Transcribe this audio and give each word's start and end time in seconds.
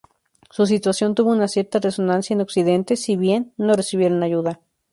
Su 0.49 0.65
situación 0.65 1.13
tuvo 1.13 1.29
una 1.29 1.47
cierta 1.47 1.77
resonancia 1.79 2.33
en 2.33 2.41
Occidente, 2.41 2.95
si 2.95 3.15
bien 3.15 3.53
no 3.57 3.75
recibieron 3.75 4.23
ayuda. 4.23 4.59